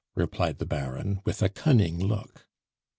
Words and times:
replied 0.15 0.57
the 0.57 0.65
Baron 0.65 1.21
with 1.25 1.43
a 1.43 1.49
cunning 1.49 1.99
look. 2.03 2.47